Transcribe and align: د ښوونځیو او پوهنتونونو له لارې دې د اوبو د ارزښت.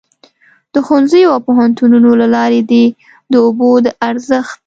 د 0.73 0.75
ښوونځیو 0.85 1.31
او 1.35 1.39
پوهنتونونو 1.47 2.09
له 2.21 2.27
لارې 2.35 2.61
دې 2.71 2.85
د 3.31 3.33
اوبو 3.45 3.69
د 3.85 3.87
ارزښت. 4.09 4.57